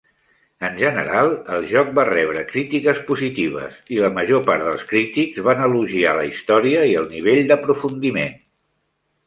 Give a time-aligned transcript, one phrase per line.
[0.67, 1.27] En general,
[1.57, 6.27] el joc va rebre crítiques positives i la major part dels crítics van elogiar la
[6.33, 8.39] història i el nivell d'aprofundiment.